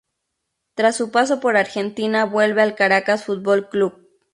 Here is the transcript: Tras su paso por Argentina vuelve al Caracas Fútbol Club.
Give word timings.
Tras 0.73 0.95
su 0.97 1.11
paso 1.11 1.39
por 1.39 1.55
Argentina 1.57 2.25
vuelve 2.25 2.63
al 2.63 2.73
Caracas 2.73 3.23
Fútbol 3.25 3.69
Club. 3.69 4.07